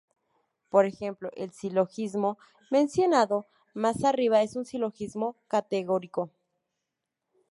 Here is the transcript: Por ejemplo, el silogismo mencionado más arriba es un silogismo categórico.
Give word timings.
Por 0.69 0.87
ejemplo, 0.87 1.29
el 1.35 1.51
silogismo 1.51 2.39
mencionado 2.71 3.45
más 3.75 4.03
arriba 4.03 4.41
es 4.41 4.55
un 4.55 4.65
silogismo 4.65 5.35
categórico. 5.47 6.31